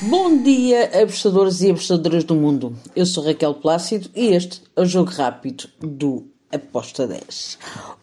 [0.00, 2.74] Bom dia, apostadores e apostadoras do mundo.
[2.96, 7.58] Eu sou Raquel Plácido e este é o Jogo Rápido do Aposta 10.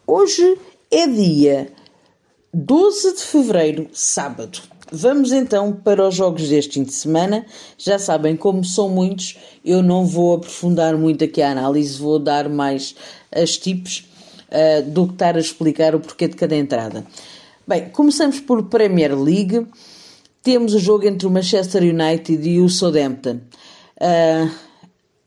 [0.06, 0.56] Hoje
[0.90, 1.72] é dia
[2.54, 4.60] 12 de fevereiro, sábado.
[4.92, 7.44] Vamos então para os jogos deste fim de semana.
[7.76, 12.48] Já sabem, como são muitos, eu não vou aprofundar muito aqui a análise, vou dar
[12.48, 12.94] mais
[13.32, 14.08] as tipos
[14.48, 17.04] uh, do que estar a explicar o porquê de cada entrada.
[17.66, 19.66] Bem, começamos por Premier League.
[20.46, 23.40] Temos o jogo entre o Manchester United e o Southampton.
[24.00, 24.48] Uh,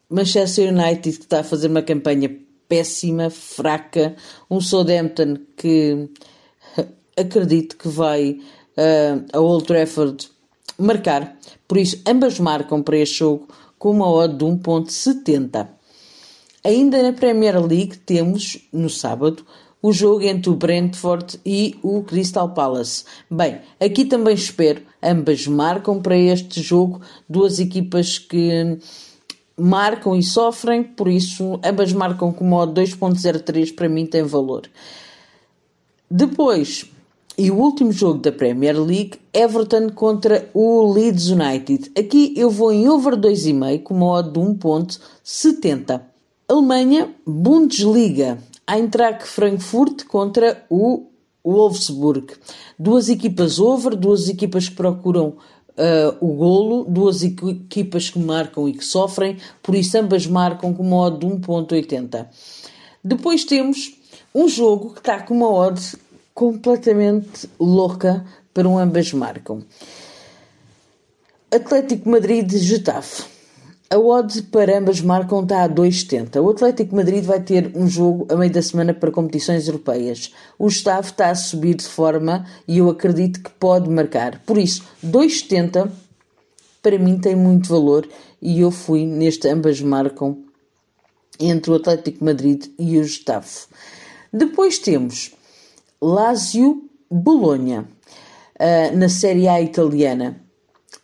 [0.09, 2.33] Manchester United que está a fazer uma campanha
[2.69, 4.15] péssima, fraca.
[4.49, 6.07] Um Southampton que
[7.19, 8.39] acredito que vai
[8.77, 10.29] uh, a Old Trafford
[10.77, 11.37] marcar.
[11.67, 13.45] Por isso, ambas marcam para este jogo
[13.77, 15.67] com uma odd de 1.70.
[16.63, 19.45] Ainda na Premier League temos, no sábado,
[19.81, 23.05] o jogo entre o Brentford e o Crystal Palace.
[23.29, 28.77] Bem, aqui também espero, ambas marcam para este jogo, duas equipas que
[29.57, 34.69] marcam e sofrem, por isso ambas marcam com modo 2.03 para mim tem valor.
[36.09, 36.85] Depois,
[37.37, 41.91] e o último jogo da Premier League, Everton contra o Leeds United.
[41.97, 46.01] Aqui eu vou em over 2,5 com modo de 1.70.
[46.49, 48.39] Alemanha, Bundesliga.
[48.69, 51.07] Eintracht Frankfurt contra o
[51.43, 52.33] Wolfsburg.
[52.77, 55.37] Duas equipas over, duas equipas que procuram
[55.69, 60.83] uh, o golo, duas equipas que marcam e que sofrem, por isso ambas marcam com
[60.83, 62.27] uma odd de 1.80.
[63.03, 63.97] Depois temos
[64.35, 65.81] um jogo que está com uma odd
[66.35, 69.63] completamente louca para um ambas marcam.
[71.51, 73.38] Atlético Madrid-Getafe.
[73.91, 76.39] A odd para ambas marcam está a 2,70.
[76.43, 80.31] O Atlético Madrid vai ter um jogo a meio da semana para competições europeias.
[80.59, 84.43] O Gustavo está a subir de forma e eu acredito que pode marcar.
[84.45, 85.89] Por isso, 2,70
[86.83, 88.07] para mim tem muito valor
[88.39, 90.37] e eu fui neste ambas marcam
[91.39, 93.47] entre o Atlético Madrid e o Gustavo.
[94.31, 95.31] Depois temos
[95.99, 97.89] Lazio Bologna
[98.53, 100.39] uh, na Série A italiana.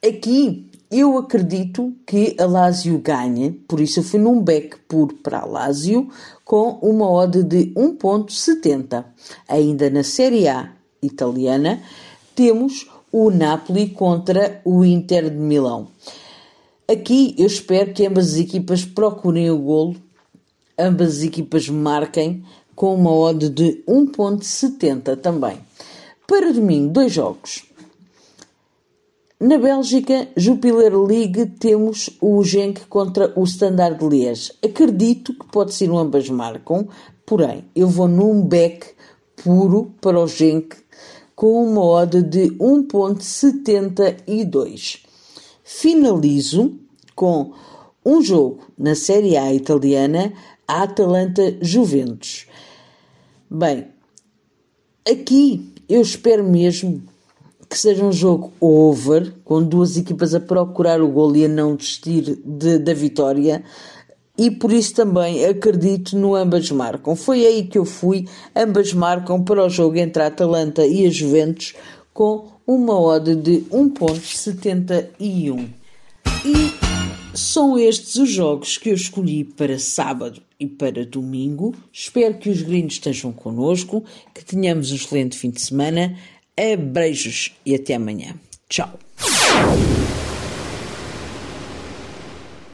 [0.08, 0.70] Aqui
[1.00, 5.46] eu acredito que a Lazio ganhe, por isso eu fui num back puro para a
[5.46, 6.10] Lazio
[6.44, 9.04] com uma odd de 1.70.
[9.48, 11.82] Ainda na Série A italiana
[12.36, 15.88] temos o Napoli contra o Inter de Milão.
[16.88, 19.96] Aqui eu espero que ambas as equipas procurem o golo,
[20.78, 22.44] ambas as equipas marquem
[22.76, 25.58] com uma odd de 1.70 também.
[26.28, 27.64] Para domingo, dois jogos.
[29.38, 34.54] Na Bélgica, Jupiler League, temos o Genk contra o Standard Liège.
[34.64, 36.88] Acredito que pode ser um ambas marcam,
[37.26, 38.88] porém, eu vou num back
[39.44, 40.78] puro para o Genk
[41.36, 45.02] com uma odd de 1.72.
[45.66, 46.80] Finalizo
[47.14, 47.52] com
[48.06, 50.32] um jogo na Série A italiana,
[50.66, 52.48] a Atalanta Juventus.
[53.52, 53.90] Bem,
[55.06, 57.04] aqui eu espero mesmo
[57.76, 61.76] que seja um jogo over, com duas equipas a procurar o gol e a não
[61.76, 63.66] desistir de, da vitória.
[64.38, 67.18] E por isso também acredito no ambas marcam.
[67.18, 71.10] Foi aí que eu fui, ambas marcam para o jogo entre a Atalanta e a
[71.10, 71.74] Juventus
[72.14, 75.68] com uma odd de 1.71.
[76.46, 81.76] E são estes os jogos que eu escolhi para sábado e para domingo.
[81.92, 84.02] Espero que os gringos estejam connosco,
[84.34, 86.18] que tenhamos um excelente fim de semana.
[86.58, 88.36] Abreijos e até amanhã.
[88.70, 89.00] Tchau.